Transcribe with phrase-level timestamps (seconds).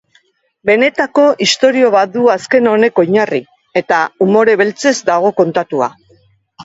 [0.67, 3.43] Benetako istorio bat du azken honek oinarri,
[3.83, 5.91] eta umore beltzez dago kontatua.